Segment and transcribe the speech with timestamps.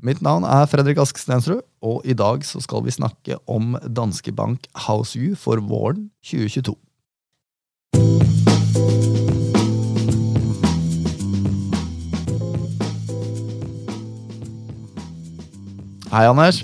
[0.00, 4.32] Mitt navn er Fredrik Ask Stensrud, og i dag så skal vi snakke om Danske
[4.32, 6.72] Bank House View for våren 2022.
[16.08, 16.62] Hei, Anders.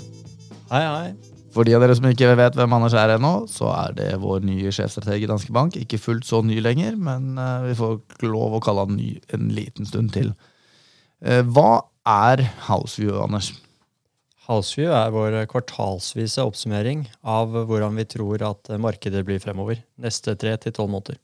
[0.71, 1.11] Hei, hei.
[1.53, 4.41] For de av dere som ikke vet hvem Anders er ennå, så er det vår
[4.49, 5.77] nye sjefstrateg i Danske Bank.
[5.77, 9.45] Ikke fullt så ny lenger, men eh, vi får lov å kalle han ny en
[9.53, 10.33] liten stund til.
[11.21, 13.51] Eh, hva er Houseview, Anders?
[14.47, 19.81] Houseview er vår kvartalsvise oppsummering av hvordan vi tror at markedet blir fremover.
[19.99, 21.19] Neste tre til tolv måneder.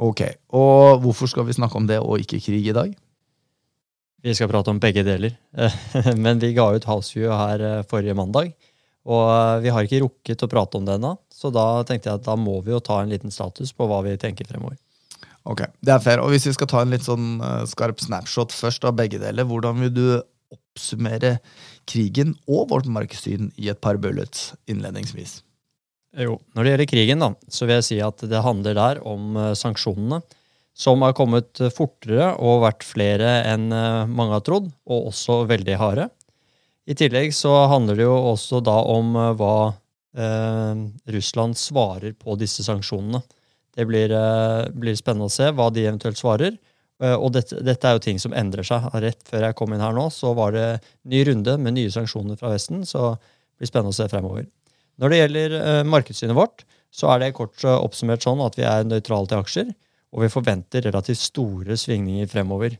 [0.00, 2.94] Ok, Og hvorfor skal vi snakke om det og ikke krig i dag?
[4.24, 5.36] Vi skal prate om begge deler.
[6.24, 8.54] Men vi ga ut Houseview her eh, forrige mandag.
[9.04, 12.22] Og eh, vi har ikke rukket å prate om det ennå, så da tenkte jeg
[12.22, 14.78] at da må vi jo ta en liten status på hva vi tenker fremover.
[15.44, 16.22] Ok, Det er fair.
[16.24, 19.44] Og hvis vi skal ta en litt sånn uh, skarp snapshot først av begge deler,
[19.44, 20.06] hvordan vil du
[20.54, 21.38] oppsummere
[21.88, 25.42] krigen og vårt markedssyn i et par bullets innledningsvis?
[26.16, 29.36] Jo, Når det gjelder krigen, da, så vil jeg si at det handler der om
[29.36, 30.22] uh, sanksjonene
[30.74, 35.78] som har kommet fortere og vært flere enn eh, mange har trodd, og også veldig
[35.78, 36.08] harde.
[36.90, 40.82] I tillegg så handler det jo også da om eh, hva eh,
[41.14, 43.22] Russland svarer på disse sanksjonene.
[43.74, 46.58] Det blir, eh, blir, spennende å se hva de eventuelt svarer.
[47.02, 48.86] Eh, og dette, dette, er jo ting som endrer seg.
[49.02, 50.68] Rett før jeg kom inn her nå, så var det
[51.04, 52.84] ny runde med nye sanksjoner fra Vesten.
[52.86, 54.46] Så det blir spennende å se fremover.
[55.02, 56.62] Når det gjelder eh, markedssynet vårt,
[56.94, 59.72] så er det kort oppsummert sånn at vi er nøytrale til aksjer
[60.14, 62.76] og vi forventer relativt store svingninger fremover.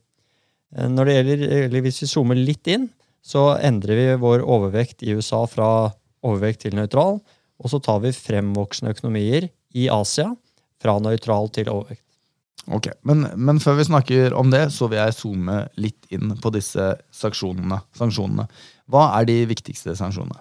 [0.74, 2.88] Når det gjelder, eller Hvis vi zoomer litt inn,
[3.22, 5.90] så endrer vi vår overvekt i USA fra
[6.22, 7.20] overvekt til nøytral.
[7.58, 10.34] Og så tar vi fremvoksende økonomier i Asia
[10.84, 12.04] fra nøytral til overvekt.
[12.72, 16.52] Ok, men, men, før vi snakker om det, så vil jeg zoome litt inn på
[16.54, 17.82] disse sanksjonene.
[17.96, 18.46] sanksjonene.
[18.88, 20.40] Hva er de viktigste sanksjonene?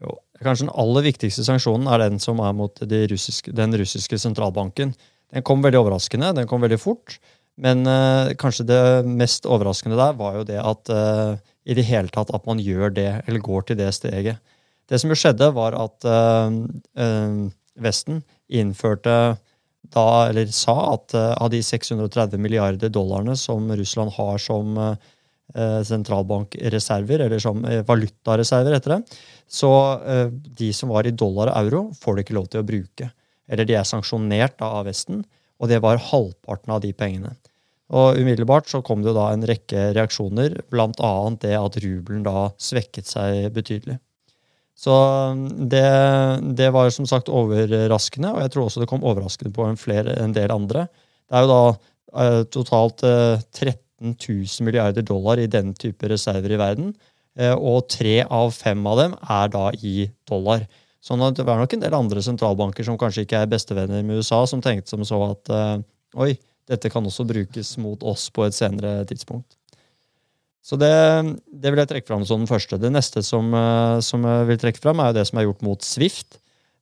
[0.00, 4.18] Jo, kanskje Den aller viktigste sanksjonen er den som er mot de russiske, den russiske
[4.20, 4.94] sentralbanken.
[5.32, 7.18] Den kom veldig overraskende, den kom veldig fort.
[7.60, 11.36] Men uh, kanskje det mest overraskende der var jo det at uh,
[11.68, 14.40] i det hele tatt at man gjør det, eller går til det steget.
[14.86, 19.36] Det som jo skjedde, var at uh, Vesten innførte
[19.94, 24.74] da, eller sa at av de 630 milliarder dollarene som Russland har som
[25.86, 29.70] sentralbankreserver, eller som valutareserver, heter det, så
[30.58, 33.10] de som var i dollar og euro, får de ikke lov til å bruke
[33.48, 35.22] eller de er sanksjonert av Vesten,
[35.60, 37.34] og det var halvparten av de pengene.
[37.94, 41.12] Og Umiddelbart så kom det da en rekke reaksjoner, bl.a.
[41.42, 44.00] det at rubelen da svekket seg betydelig.
[44.76, 45.82] Så um, det,
[46.58, 50.18] det, var som sagt overraskende, og jeg tror også det kom overraskende på en, flere,
[50.20, 50.86] en del andre.
[51.26, 56.52] Det er jo da uh, totalt uh, 13 000 milliarder dollar i den type reserver
[56.52, 56.92] i verden,
[57.40, 60.68] uh, og tre av fem av dem er da i dollar.
[61.06, 64.20] Sånn at det var nok en del andre sentralbanker som kanskje ikke er bestevenner med
[64.20, 65.76] USA, som tenkte som så at uh,
[66.20, 66.34] oi,
[66.68, 69.56] dette kan også brukes mot oss på et senere tidspunkt.
[70.66, 70.90] Så det,
[71.46, 72.78] det vil jeg trekke fram som den første.
[72.82, 75.64] Det neste som, uh, som, jeg vil trekke fram, er jo det som er gjort
[75.66, 76.40] mot Swift.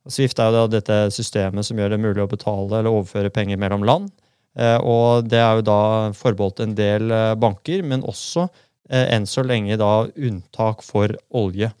[0.09, 3.61] Swift er jo da dette systemet som gjør det mulig å betale eller overføre penger
[3.61, 4.09] mellom land.
[4.57, 5.81] Uh, og det er jo da
[6.17, 8.47] forbeholdt en del banker, men også
[8.85, 11.71] enn så lenge da unntak for olje.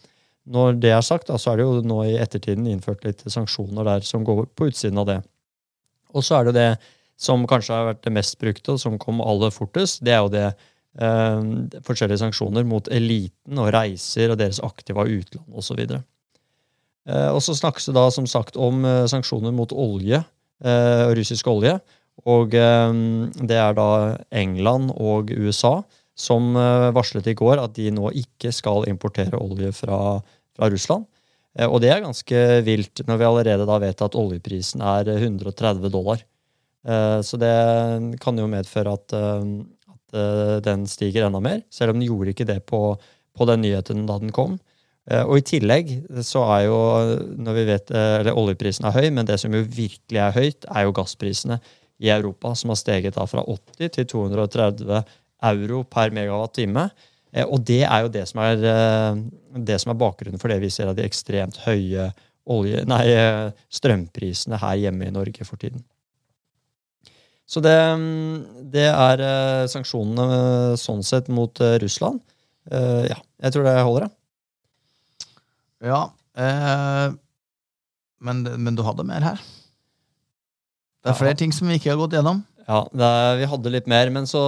[0.49, 4.05] Når det er sagt, så er det jo nå i ettertiden innført litt sanksjoner der
[4.05, 5.19] som går på utsiden av det.
[6.17, 6.69] Og så er det det
[7.21, 10.01] som kanskje har vært det mest brukte, og som kom aller fortest.
[10.05, 10.57] Det er jo det eh,
[10.95, 15.81] forskjellige sanksjoner mot eliten og reiser og deres aktiva utland osv.
[15.83, 20.21] Eh, og så snakkes det da som sagt om eh, sanksjoner mot olje,
[20.63, 21.75] eh, russisk olje.
[22.23, 22.95] Og eh,
[23.43, 23.89] det er da
[24.31, 25.81] England og USA
[26.15, 29.99] som eh, varslet i går at de nå ikke skal importere olje fra
[30.55, 31.05] fra Russland.
[31.57, 35.91] Eh, og det er ganske vilt, når vi allerede da vet at oljeprisen er 130
[35.93, 36.23] dollar.
[36.85, 37.55] Eh, så det
[38.23, 39.17] kan jo medføre eh, at
[40.65, 42.79] den stiger enda mer, selv om den gjorde ikke det på,
[43.35, 44.55] på den nyheten da den kom.
[45.05, 45.91] Og i tillegg
[46.25, 46.77] så er jo,
[47.45, 50.87] når vi vet, eller oljeprisen er høy, men det som jo virkelig er høyt, er
[50.87, 51.59] jo gassprisene
[52.01, 55.03] i Europa, som har steget da fra 80 til 230
[55.51, 56.89] euro per megawatt time.
[57.35, 59.23] Eh, og det er jo det som er, eh,
[59.67, 62.11] det som er bakgrunnen for det vi ser av de ekstremt høye
[62.45, 65.83] olje, nei, eh, strømprisene her hjemme i Norge for tiden.
[67.45, 67.75] Så det,
[68.73, 69.21] det er
[69.69, 72.23] sanksjonene sånn sett mot Russland.
[72.71, 74.15] Ja, jeg tror det holder, jeg.
[75.85, 76.01] Ja.
[76.37, 77.13] Eh,
[78.25, 79.41] men, men, du hadde mer her?
[81.03, 82.41] Det er flere ting som vi ikke har gått gjennom.
[82.65, 84.39] Ja, det er, vi hadde litt mer, men så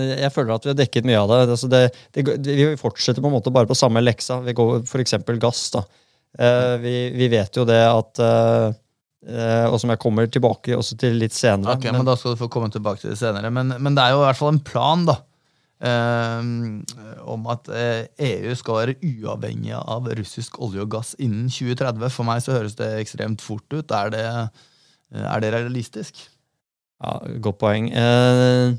[0.00, 1.40] Jeg føler at vi har dekket mye av det.
[1.44, 1.82] Altså det,
[2.16, 4.40] det vi fortsetter på en måte bare på samme leksa.
[4.46, 5.18] Vi går f.eks.
[5.42, 5.66] gass.
[5.74, 5.84] da.
[6.38, 8.80] Eh, vi, vi, vet jo det at eh, eh,
[9.24, 11.78] Og som jeg kommer tilbake også til litt senere.
[11.78, 13.48] Ok, men, men Da skal du få komme tilbake til det senere.
[13.54, 15.14] Men, men det er jo i hvert fall en plan da,
[15.88, 16.50] eh,
[17.34, 22.04] om at EU eh, e skal være uavhengig av russisk olje og gass innen 2030.
[22.12, 23.96] For meg så høres det ekstremt fort ut.
[23.96, 24.24] Er det,
[25.24, 26.26] er det realistisk?
[27.04, 27.88] Ja, Godt poeng.
[27.90, 28.74] Eh,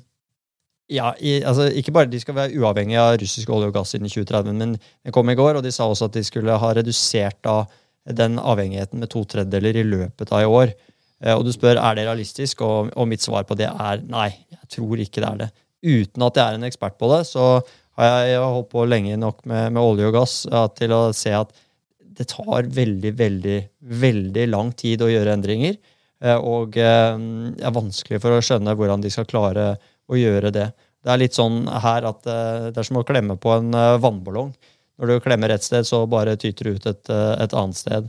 [0.94, 4.12] ja, i, altså, Ikke bare de skal være uavhengige av russisk olje og gass innen
[4.12, 7.40] 2030, men jeg kom i går, og de sa også at de skulle ha redusert
[7.46, 7.64] da,
[8.06, 10.76] den avhengigheten med to tredjedeler i løpet av i år.
[11.24, 14.30] Eh, og du spør er det realistisk, og, og, mitt svar på det er nei.
[14.54, 15.50] Jeg tror ikke det er det.
[15.86, 17.60] Uten at jeg er en ekspert på det, så
[17.96, 21.32] har jeg, holdt på lenge nok med, med olje og gass ja, til å se
[21.36, 21.54] at
[22.16, 23.60] det tar veldig, veldig,
[24.02, 25.78] veldig lang tid å gjøre endringer.
[26.24, 27.18] Eh, og eh,
[27.56, 29.74] det er vanskelig for å skjønne hvordan de skal klare
[30.08, 30.70] å gjøre det.
[31.06, 34.54] Det er litt sånn her at eh, det er som å klemme på en vannballong.
[35.00, 38.08] Når du klemmer et sted, så bare tyter det ut et, et annet sted.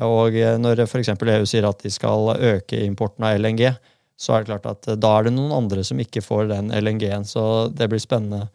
[0.00, 1.10] Og når f.eks.
[1.12, 3.66] EU sier at de skal øke importen av LNG,
[4.16, 7.26] så er det klart at da er det noen andre som ikke får den LNG-en.
[7.28, 7.44] Så
[7.74, 8.46] det blir spennende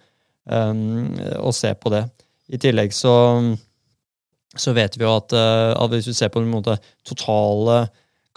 [0.50, 1.14] um,
[1.44, 2.06] å se på det.
[2.48, 3.14] I tillegg så,
[4.56, 7.86] så vet vi jo at, at hvis vi ser på den måte, totale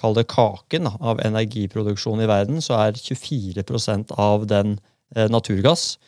[0.01, 4.79] kall det kaken av energiproduksjon i verden, så er 24% av den
[5.15, 5.99] eh, naturgass.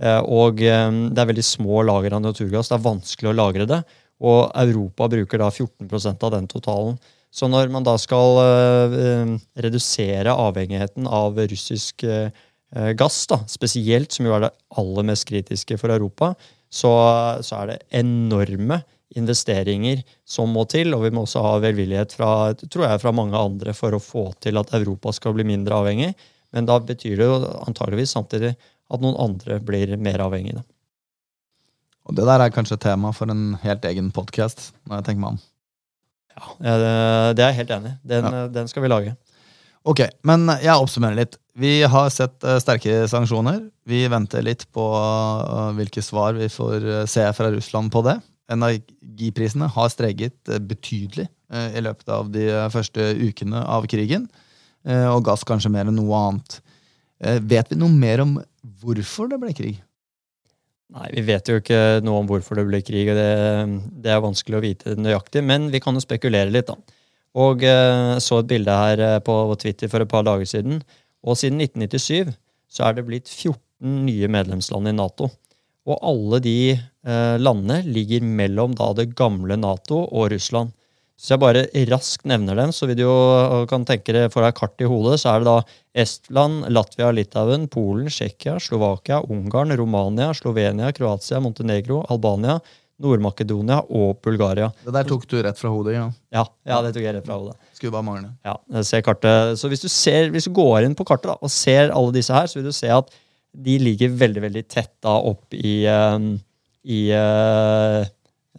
[0.00, 2.70] Eh, og eh, det er veldig små lager av naturgass.
[2.70, 3.82] Det er vanskelig å lagre det.
[4.22, 6.96] Og Europa bruker da 14% av den totalen.
[7.32, 8.36] Så når man da skal
[9.56, 12.04] redusere avhengigheten av russisk
[13.00, 16.34] gass, da, spesielt, som jo er det aller mest kritiske for Europa,
[16.68, 16.92] så,
[17.40, 18.82] så er det enorme
[19.18, 22.30] investeringer som må til, og vi må også ha velvillighet fra,
[22.62, 26.12] tror jeg, fra mange andre for å få til at Europa skal bli mindre avhengig.
[26.52, 28.54] Men da betyr det jo antageligvis samtidig
[28.92, 30.62] at noen andre blir mer avhengige.
[32.08, 35.36] Og det der er kanskje tema for en helt egen podkast, når jeg tenker meg
[35.36, 35.42] om.
[36.32, 36.74] Ja,
[37.36, 37.98] det er jeg helt enig i.
[38.14, 38.48] Den, ja.
[38.50, 39.14] den, skal vi lage.
[39.88, 41.38] Ok, men jeg oppsummerer litt.
[41.58, 43.60] Vi har sett eh, sterke sanksjoner.
[43.88, 48.16] Vi venter litt på eh, hvilke svar vi får eh, se fra Russland på det.
[48.52, 54.24] Energiprisene har streget betydelig i løpet av de første ukene av krigen.
[54.88, 56.56] Og gass kanskje mer enn noe annet.
[57.22, 58.36] Vet vi noe mer om
[58.82, 59.76] hvorfor det ble krig?
[60.92, 63.28] Nei, Vi vet jo ikke noe om hvorfor det ble krig, og det,
[64.04, 65.44] det er vanskelig å vite nøyaktig.
[65.46, 66.98] Men vi kan jo spekulere litt, da.
[67.32, 67.62] Og
[68.20, 70.82] så et bilde her på Twitter for et par dager siden.
[71.22, 72.34] Og siden 1997
[72.72, 75.30] så er det blitt 14 nye medlemsland i Nato.
[75.88, 80.70] Og alle de eh, landene ligger mellom da det gamle Nato og Russland.
[81.22, 83.16] Så jeg bare raskt nevner dem, så vil du jo
[83.70, 85.58] kan tenke deg for deg kart i hodet, så er det da
[86.02, 92.56] Estland, Latvia, Litauen, Polen, Tsjekkia, Slovakia, Ungarn, Romania, Slovenia, Kroatia, Montenegro, Albania,
[93.02, 94.68] Nord-Makedonia og Bulgaria.
[94.82, 95.94] Det der tok du rett fra hodet?
[95.94, 97.54] Ja, ja, ja det tok jeg rett fra hodet.
[97.76, 98.32] Skulle bare mangle.
[98.46, 99.60] Ja, se ser kartet.
[99.60, 102.34] Så hvis du, ser, hvis du går inn på kartet da, og ser alle disse
[102.34, 103.14] her, så vil du se at
[103.52, 106.34] de ligger veldig veldig tett da opp i, um,
[106.88, 108.02] i uh,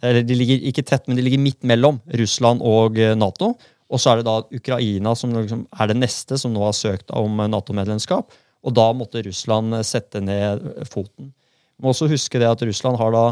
[0.02, 3.52] Eller de ligger ikke tett, men de ligger midt mellom Russland og uh, Nato.
[3.92, 7.12] Og så er det da Ukraina som liksom er det neste som nå har søkt
[7.14, 8.32] om Nato-medlemskap.
[8.64, 11.34] Og da måtte Russland sette ned foten.
[11.78, 13.24] må også huske det at Russland har da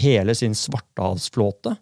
[0.00, 1.74] hele sin svartehavsflåte,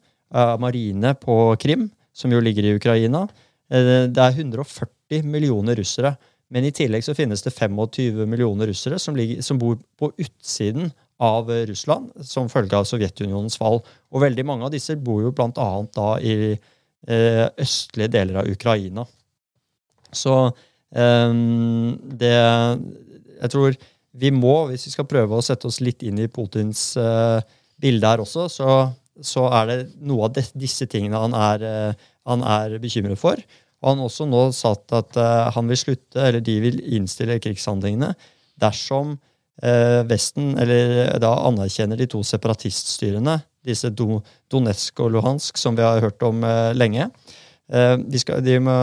[0.60, 3.22] marine på Krim, som jo ligger i Ukraina.
[3.70, 6.16] Det er 140 millioner russere
[6.52, 10.90] men i tillegg så finnes det 25 millioner russere som, ligger, som bor på utsiden
[11.18, 13.80] av Russland som følge av Sovjetunionens fall.
[14.14, 19.06] Og veldig mange av disse bor jo annet da i eh, østlige deler av Ukraina.
[20.12, 20.34] Så
[20.94, 21.32] eh,
[22.22, 22.34] det
[23.38, 23.76] Jeg tror
[24.18, 27.38] vi må, hvis vi skal prøve å sette oss litt inn i Putins eh,
[27.78, 28.78] bilde her også, så,
[29.20, 31.94] så, er det noe av disse tingene han er,
[32.26, 33.38] han er bekymret for.
[33.78, 35.14] Og han også nå sagt at
[35.54, 38.10] han vil slutte, eller de vil innstille krigshandlingene
[38.58, 39.14] dersom
[40.08, 44.20] Vesten eller da anerkjenner de to separatiststyrene, disse Do
[44.52, 47.08] Donetsk og Luhansk, som vi har hørt om uh, lenge.
[47.68, 48.74] De skal, de må,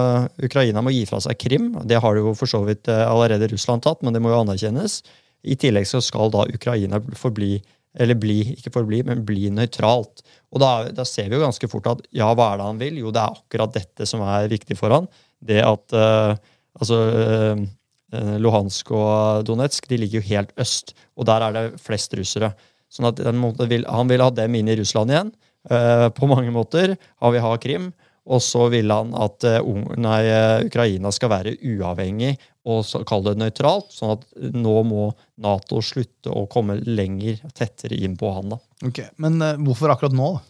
[0.46, 1.72] Ukraina må gi fra seg Krim.
[1.89, 5.00] Det har jo for så vidt allerede Russland tatt, men det må jo anerkjennes.
[5.41, 7.55] I tillegg så skal da Ukraina forbli
[8.00, 10.24] eller bli, ikke forbli, men bli nøytralt.
[10.53, 13.00] Og da, da, ser vi jo ganske fort at ja, hva er det han vil?
[13.01, 15.08] Jo, det er akkurat dette som er viktig for han.
[15.46, 16.36] Det at uh,
[16.79, 17.65] altså uh,
[18.13, 22.51] Luhansk og Donetsk de ligger jo helt øst, og der er det flest russere.
[22.93, 23.19] Sånn at
[23.67, 25.31] vil, Han vil ha dem inn i Russland igjen,
[25.71, 26.95] uh, på mange måter.
[27.24, 27.93] Han vil ha Krim.
[28.25, 29.45] Og så vil han at
[30.01, 30.21] nei,
[30.65, 32.31] Ukraina skal være uavhengig
[32.65, 33.93] og kalle det nøytralt.
[33.93, 38.55] Sånn at nå må Nato slutte å komme lenger, tettere inn på han.
[38.55, 38.59] da.
[38.89, 40.31] Ok, Men uh, hvorfor akkurat nå?
[40.39, 40.43] da?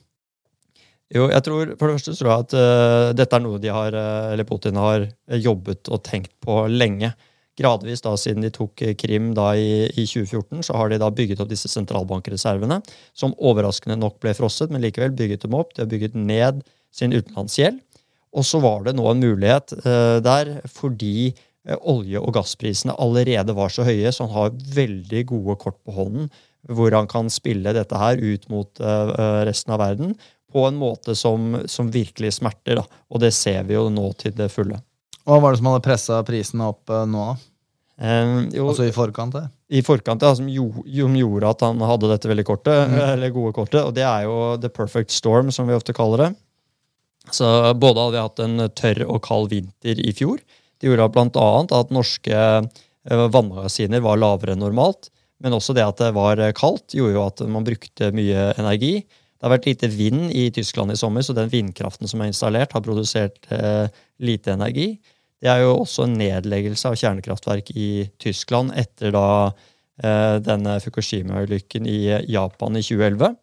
[1.16, 3.94] Jo, jeg tror, For det første tror jeg at uh, dette er noe de har,
[3.94, 5.06] uh, eller Putin har
[5.44, 7.12] jobbet og tenkt på lenge.
[7.60, 11.40] Gradvis da, siden de tok Krim da i, i 2014, så har de da bygget
[11.44, 12.82] opp disse sentralbankreservene,
[13.16, 15.72] som overraskende nok ble frosset, men likevel bygget dem opp.
[15.76, 16.64] De har bygget ned
[16.96, 17.80] sin utenlandsgjeld.
[18.36, 21.32] Og så var det nå en mulighet uh, der fordi
[21.66, 26.28] olje- og gassprisene allerede var så høye, så han har veldig gode kort på hånden
[26.76, 28.80] hvor han kan spille dette her ut mot
[29.46, 30.16] resten av verden
[30.56, 32.80] på en måte som, som virkelig smerter.
[32.80, 32.86] Da.
[33.12, 34.80] Og det ser vi jo nå til det fulle.
[35.26, 37.52] Hva var det som hadde pressa prisene opp uh, nå, da?
[37.96, 39.36] Eh, jo, altså i forkant?
[39.36, 39.46] Det.
[39.80, 42.98] I forkant, ja, som, jo, som, gjorde at han hadde dette veldig kortet, mm.
[43.14, 43.82] eller gode kortet.
[43.84, 46.32] Og det er jo the perfect storm, som vi ofte kaller det.
[47.34, 47.48] Så
[47.82, 50.44] både hadde vi hatt en tørr og kald vinter i fjor.
[50.78, 51.50] Det gjorde bl.a.
[51.80, 55.10] at norske eh, vannmagasiner var lavere enn normalt.
[55.42, 59.00] Men også det at det var kaldt, gjorde jo at man brukte mye energi.
[59.02, 62.72] Det har vært lite vind i Tyskland i sommer, så den vindkraften som er installert,
[62.76, 63.88] har produsert eh,
[64.24, 64.94] lite energi.
[65.46, 67.90] Det er jo også en nedleggelse av kjernekraftverk i
[68.22, 69.28] Tyskland etter da
[70.02, 72.00] eh, denne Fukushima-ulykken i
[72.34, 73.36] Japan i 2011.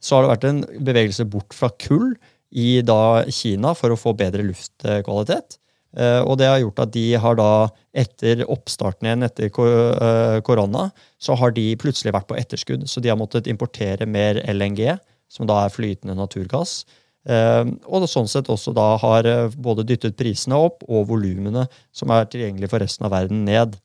[0.00, 2.14] Så har det vært en bevegelse bort fra kull
[2.48, 5.58] i da Kina for å få bedre luftkvalitet.
[6.00, 7.50] Eh, og det har gjort at de har da,
[7.92, 10.88] etter oppstarten igjen etter eh, korona,
[11.20, 12.88] så har de plutselig vært på etterskudd.
[12.88, 14.96] Så de har måttet importere mer LNG
[15.28, 16.86] som da er flytende naturgass.
[17.24, 21.64] Eh, og sånn sett også da har eh, både dyttet prisene opp og volumene
[21.94, 23.78] som er tilgjengelige for resten av verden, ned.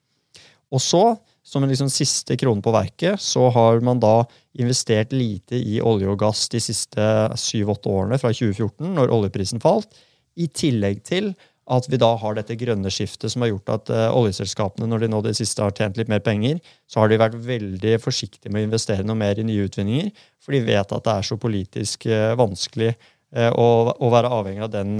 [0.69, 1.03] Og så,
[1.45, 4.21] som en liksom siste krone på verket, så har man da
[4.59, 7.05] investert lite i olje og gass de siste
[7.39, 9.95] syv-åtte årene, fra 2014, når oljeprisen falt,
[10.39, 11.33] i tillegg til
[11.69, 15.09] at vi da har dette grønne skiftet som har gjort at uh, oljeselskapene, når de
[15.13, 16.57] nå det siste har tjent litt mer penger,
[16.89, 20.09] så har de vært veldig forsiktige med å investere noe mer i nye utvinninger,
[20.41, 22.95] for de vet at det er så politisk uh, vanskelig
[23.37, 24.97] uh, å, å, være avhengig av den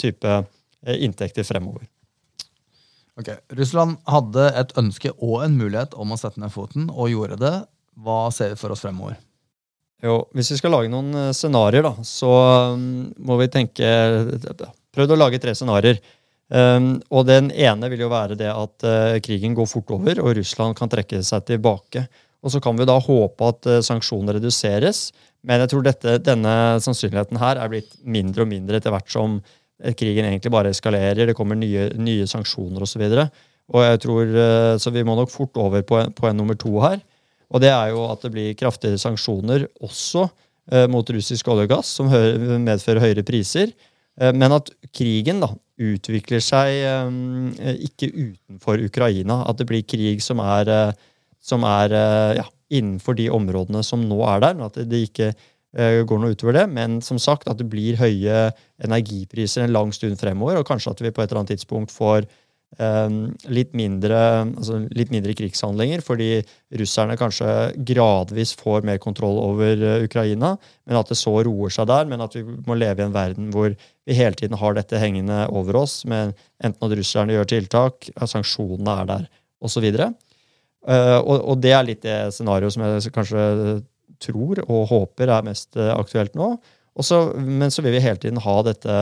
[0.00, 0.42] type
[0.82, 1.86] inntekter fremover.
[3.20, 7.38] Ok, Russland hadde et ønske og en mulighet om å sette ned foten, og gjorde
[7.42, 7.54] det.
[8.02, 9.18] Hva ser vi for oss fremover?
[10.02, 12.32] Jo, Hvis vi skal lage noen scenarioer, så
[12.74, 13.86] um, må vi tenke
[14.92, 16.00] prøvd å lage tre scenarioer.
[16.52, 20.34] Um, og den ene vil jo være det at uh, krigen går fort over, og
[20.40, 22.04] Russland kan trekke seg tilbake.
[22.42, 25.02] Og så kan vi da håpe at sanksjoner sanksjonene reduseres.
[25.46, 29.38] Men jeg tror dette, denne sannsynligheten her er blitt mindre og mindre etter hvert som
[29.38, 31.28] uh, krigen egentlig bare eskalerer.
[31.30, 33.04] Det kommer nye, nye sanksjoner osv.
[33.06, 36.98] Så uh, så vi må nok fort over på en, på en, nummer to her.
[37.52, 40.24] Og det er jo at det blir kraftigere sanksjoner også
[40.72, 43.74] eh, mot russisk olje og gass, som medfører høyere priser.
[44.20, 45.50] Eh, men at krigen da
[45.82, 49.42] utvikler seg eh, ikke utenfor Ukraina.
[49.48, 51.10] At det blir krig som er, eh,
[51.42, 51.94] som er
[52.38, 54.60] ja, innenfor de områdene som nå er der.
[54.62, 55.32] At det ikke
[55.72, 56.66] går noe utover det.
[56.70, 58.52] Men som sagt, at det blir høye
[58.84, 60.60] energipriser en lang stund fremover.
[60.60, 62.28] Og kanskje at vi på et eller annet tidspunkt får
[62.80, 64.18] Ehm, litt mindre,
[64.48, 66.28] altså litt mindre, krigshandlinger, fordi
[66.80, 67.48] russerne kanskje
[67.90, 70.54] gradvis får mer kontroll over eh, Ukraina,
[70.88, 72.08] men at det så roer seg der.
[72.08, 75.44] Men at vi må leve i en verden hvor vi hele tiden har dette hengende
[75.52, 76.32] over oss, med
[76.64, 79.28] enten at russerne gjør tiltak, at sanksjonene er der,
[79.62, 79.84] osv.
[79.92, 80.31] Og, uh,
[80.82, 83.42] og, og det er litt det scenarioet som jeg kanskje
[84.22, 86.56] tror og håper er mest eh, aktuelt nå.
[86.98, 88.96] Også, men så vil vi hele tiden ha dette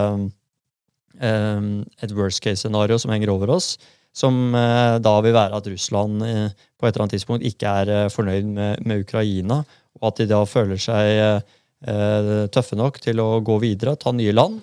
[1.20, 3.74] Ehm, et worst case-scenario som henger over oss,
[4.16, 7.92] som eh, da vil være at Russland eh, på et eller annet tidspunkt ikke er
[7.92, 9.60] eh, fornøyd med, med Ukraina,
[10.00, 11.48] og at de da føler seg
[12.52, 14.58] tøffe nok til å gå videre, ta nye land,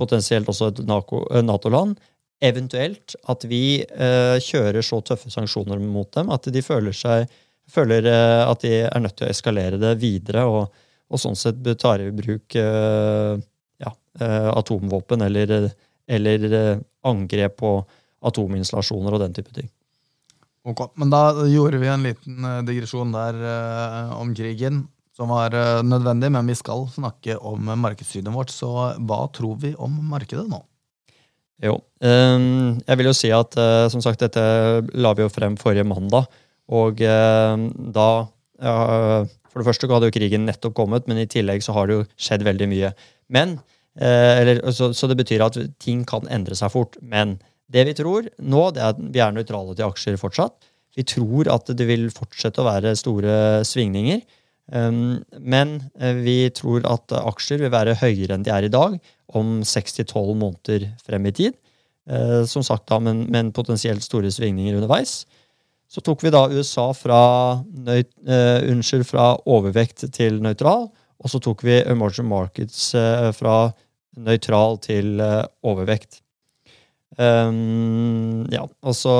[0.00, 1.98] potensielt også et Nato-land.
[2.42, 7.30] Eventuelt at vi kjører så tøffe sanksjoner mot dem at de føler, seg,
[7.70, 10.72] føler at de er nødt til å eskalere det videre, og,
[11.06, 13.94] og sånn sett tar i bruk ja,
[14.58, 15.70] atomvåpen eller
[16.06, 17.76] eller eh, angrep på
[18.26, 19.70] atominstallasjoner og den type ting.
[20.62, 23.38] Ok, Men da gjorde vi en liten eh, digresjon der
[24.16, 24.84] om krigen,
[25.16, 26.30] som var nødvendig.
[26.32, 30.62] Men vi skal snakke om markedssynet vårt, så hva tror vi om markedet nå?
[31.62, 34.42] Jo, um, jeg vil jo si at uh, som sagt, dette
[34.98, 36.30] la vi jo frem forrige mandag.
[36.72, 38.08] Og da
[38.62, 42.04] For det første hadde jo krigen nettopp kommet, men i tillegg så har det jo
[42.16, 42.92] skjedd veldig mye.
[43.34, 43.56] Men
[44.00, 46.96] Eh, eller, så, så, det betyr at ting kan endre seg fort.
[47.04, 47.36] Men
[47.72, 50.56] det vi tror nå, det er at vi er nøytrale til aksjer fortsatt.
[50.96, 53.34] Vi tror at det vil fortsette å være store
[53.68, 54.20] svingninger.
[54.72, 58.96] Men eh, vi tror at aksjer vil være høyere enn de er i dag
[59.36, 61.58] om 6-12 måneder frem i tid.
[62.10, 65.22] Eh, som sagt da, men, men potensielt store svingninger underveis.
[65.92, 67.20] Så tok vi da USA fra,
[67.84, 70.86] nøyt, uh, unnskyld, fra overvekt til nøytral.
[71.20, 73.56] Og så tok vi emerging markets uh, fra
[74.16, 76.22] nøytral til uh, overvekt.
[77.20, 79.12] Um, ja, og så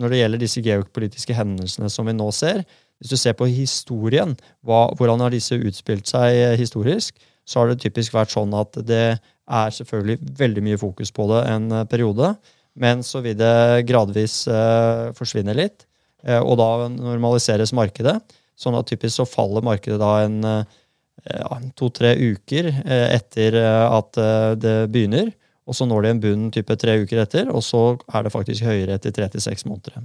[0.00, 2.62] Når det gjelder disse geopolitiske hendelsene som vi nå ser
[3.02, 7.72] Hvis du ser på historien, hva, hvordan har disse utspilt seg eh, historisk, så har
[7.72, 9.06] det typisk vært sånn at det
[9.52, 12.34] er selvfølgelig veldig mye fokus på det en eh, periode.
[12.78, 15.84] Men så vil det gradvis eh, forsvinne litt,
[16.24, 18.20] eh, og da normaliseres markedet.
[18.56, 20.80] Sånn at typisk så faller markedet da en uh,
[21.24, 24.18] ja, to-tre uker etter at
[24.60, 25.32] det begynner.
[25.66, 28.68] Og så når det en bunn type tre uker etter, og så er det faktisk
[28.68, 30.04] høyere etter tre til seks måneder.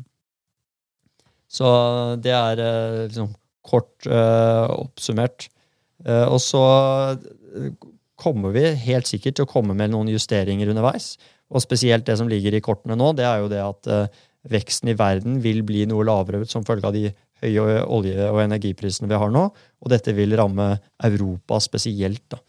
[1.47, 1.67] Så
[2.23, 2.61] det er
[3.07, 3.29] liksom
[3.67, 5.47] kort oppsummert.
[6.05, 6.63] og så
[8.17, 11.15] kommer vi helt sikkert til å komme med noen justeringer underveis.
[11.53, 14.91] Og spesielt det som ligger i kortene nå, det er jo det at uh, veksten
[14.91, 17.05] i verden vil bli noe lavere som følge av de
[17.43, 19.47] høye olje- og energiprisene vi har nå.
[19.83, 20.73] Og dette vil ramme
[21.05, 22.25] Europa spesielt.
[22.33, 22.41] da.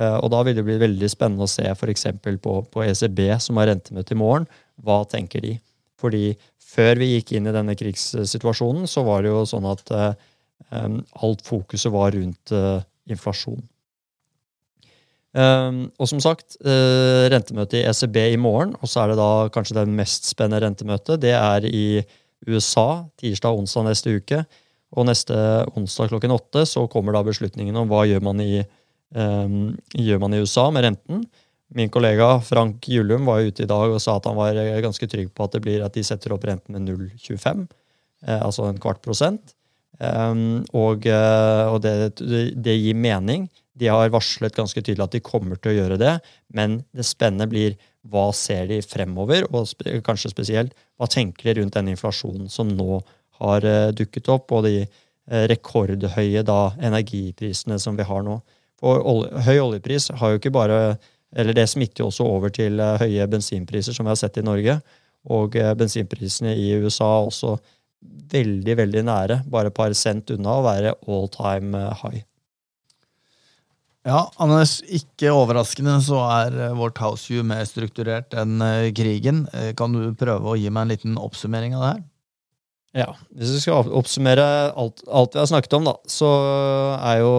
[0.00, 2.08] Uh, og da vil det bli veldig spennende å se f.eks.
[2.42, 4.48] På, på ECB, som har rentemøte i morgen.
[4.80, 5.58] Hva tenker de?
[6.00, 6.32] Fordi
[6.70, 10.12] før vi gikk inn i denne krigssituasjonen, så var det jo sånn at uh,
[10.70, 12.54] um, alt fokuset var rundt
[13.10, 13.62] inflasjon.
[15.30, 19.30] Um, og som sagt, uh, rentemøte i ECB i morgen, og så er det da
[19.54, 21.20] kanskje det mest spennende rentemøtet.
[21.22, 22.02] Det er i
[22.48, 24.42] USA tirsdag og onsdag neste uke.
[24.98, 25.36] Og neste
[25.78, 28.64] onsdag klokken åtte så kommer da beslutningen om hva gjør man i,
[29.14, 31.22] um, gjør man i USA med renten.
[31.74, 35.30] Min kollega Frank Jullum var ute i dag og sa at han var ganske trygg
[35.34, 37.66] på at det blir at de setter opp renten med 0,25,
[38.26, 39.54] eh, altså en kvart prosent.
[40.00, 43.44] Um, og, uh, og det, det, gir mening.
[43.76, 46.14] De har varslet ganske tydelig at de kommer til å gjøre det,
[46.56, 47.76] men det spennende blir
[48.08, 49.68] hva ser de fremover, og
[50.06, 53.02] kanskje spesielt hva tenker de rundt den inflasjonen som nå
[53.42, 54.88] har uh, dukket opp, og de
[55.30, 58.40] rekordhøye da, energiprisene som vi har nå.
[58.80, 60.80] For olje, høy oljepris har jo ikke bare
[61.36, 64.46] eller det smitter jo også over til uh, høye bensinpriser, som vi har sett i
[64.46, 64.80] Norge.
[65.30, 67.50] Og bensinprisene i USA er også
[68.32, 72.22] veldig, veldig nære, bare et par cent unna å være all time high.
[74.08, 79.42] Ja, Anders, ikke overraskende så er eh, vårt houseview mer strukturert enn eh, krigen.
[79.52, 82.06] Eh, kan du prøve å gi meg en liten oppsummering av det her?
[83.02, 86.30] Ja, Hvis vi skal oppsummere alt, alt, vi har snakket om, da, så
[86.96, 87.34] er jo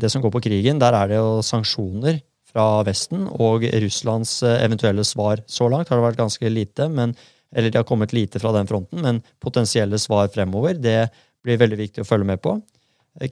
[0.00, 5.04] det som går på krigen, der er det jo sanksjoner fra Vesten og Russlands eventuelle
[5.04, 5.42] svar.
[5.46, 7.14] Så langt har det vært ganske lite, men,
[7.52, 11.10] eller det har kommet lite fra den fronten, men potensielle svar fremover det
[11.44, 12.56] blir veldig viktig å følge med på.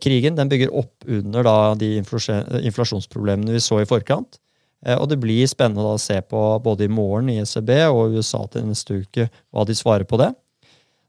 [0.02, 4.40] Krigen den bygger opp under da, de inflasjonsproblemene vi så i forkant.
[4.84, 8.16] Eh, og det blir spennende da, å se på både i morgen i ECB og
[8.16, 10.32] USA til neste uke hva de svarer på det.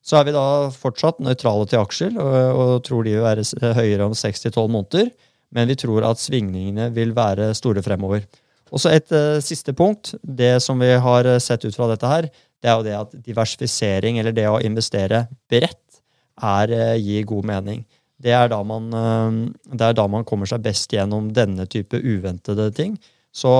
[0.08, 4.08] Så er vi da fortsatt nøytrale til aksjer og, og tror de vil være høyere
[4.08, 5.10] om 6-12 måneder.
[5.56, 8.26] Men vi tror at svingningene vil være store fremover.
[8.72, 10.14] Og så et uh, siste punkt.
[10.22, 12.28] Det som vi har sett ut fra dette her,
[12.64, 16.02] det er jo det at diversifisering, eller det å investere bredt,
[16.38, 17.86] er, uh, gir god mening
[18.18, 22.00] det er, da man, uh, det er da man kommer seg best gjennom denne type
[22.02, 22.96] uventede ting.
[23.30, 23.52] Så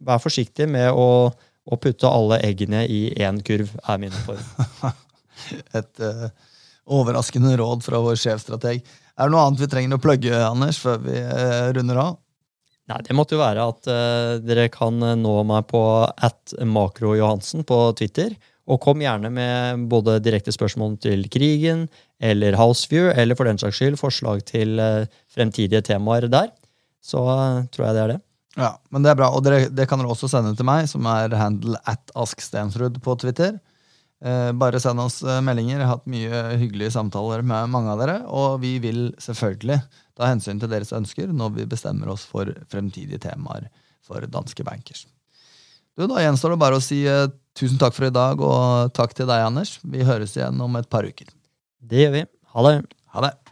[0.00, 4.94] vær forsiktig med å, å putte alle eggene i én kurv, er min form.
[5.76, 6.06] Et
[6.88, 8.80] overraskende råd fra vår sjefstrateg.
[9.18, 12.18] Er det noe annet vi trenger å plugge, Anders, før vi uh, runder av?
[12.88, 17.80] Nei, Det måtte jo være at uh, dere kan nå meg på at makrojohansen på
[17.98, 18.36] Twitter.
[18.68, 21.86] Og kom gjerne med både direkte spørsmål til krigen
[22.20, 26.52] eller Houseview, eller for den saks skyld forslag til uh, fremtidige temaer der.
[27.04, 28.20] Så uh, tror jeg det er det.
[28.58, 29.30] Ja, men det er bra.
[29.34, 33.18] Og dere, det kan dere også sende til meg, som er handle at askstensrud på
[33.22, 33.58] Twitter.
[34.18, 35.76] Eh, bare send oss eh, meldinger.
[35.78, 38.16] Jeg har hatt mye hyggelige samtaler med mange av dere.
[38.26, 39.78] Og vi vil selvfølgelig
[40.18, 43.68] ta hensyn til deres ønsker når vi bestemmer oss for fremtidige temaer
[44.02, 45.06] for danske bankers.
[45.98, 47.26] Du, Da gjenstår det bare å si eh,
[47.58, 49.78] tusen takk for i dag, og takk til deg, Anders.
[49.82, 51.30] Vi høres igjen om et par uker.
[51.78, 52.24] Det gjør vi.
[52.54, 52.74] Ha det.
[53.14, 53.47] Ha det.